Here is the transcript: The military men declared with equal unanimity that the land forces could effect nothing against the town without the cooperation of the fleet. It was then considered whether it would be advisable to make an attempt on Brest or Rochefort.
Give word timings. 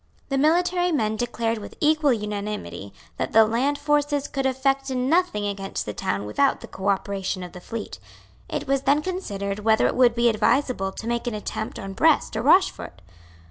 The 0.29 0.37
military 0.39 0.91
men 0.91 1.15
declared 1.15 1.59
with 1.59 1.75
equal 1.79 2.11
unanimity 2.11 2.91
that 3.17 3.33
the 3.33 3.45
land 3.45 3.77
forces 3.77 4.27
could 4.27 4.47
effect 4.47 4.89
nothing 4.89 5.45
against 5.45 5.85
the 5.85 5.93
town 5.93 6.25
without 6.25 6.59
the 6.61 6.67
cooperation 6.67 7.43
of 7.43 7.51
the 7.51 7.61
fleet. 7.61 7.99
It 8.49 8.67
was 8.67 8.81
then 8.81 9.03
considered 9.03 9.59
whether 9.59 9.85
it 9.85 9.95
would 9.95 10.15
be 10.15 10.27
advisable 10.27 10.91
to 10.91 11.07
make 11.07 11.27
an 11.27 11.35
attempt 11.35 11.77
on 11.77 11.93
Brest 11.93 12.35
or 12.35 12.41
Rochefort. 12.41 12.99